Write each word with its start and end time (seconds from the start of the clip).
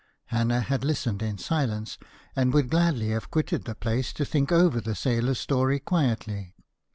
Hannah 0.33 0.61
had 0.61 0.83
listened 0.83 1.21
in 1.21 1.37
silence, 1.37 1.99
and 2.35 2.51
would 2.55 2.71
gladly 2.71 3.09
have 3.09 3.29
quitted 3.29 3.65
the 3.65 3.75
place, 3.75 4.11
to 4.13 4.25
think 4.25 4.51
over 4.51 4.81
the 4.81 4.95
sailor's 4.95 5.39
story 5.39 5.79
quietly. 5.79 6.55